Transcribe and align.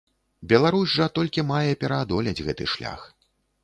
Беларусь 0.53 0.95
жа 0.95 1.05
толькі 1.19 1.47
мае 1.53 1.71
пераадолець 1.85 2.39
гэты 2.47 2.63
шлях. 2.77 3.11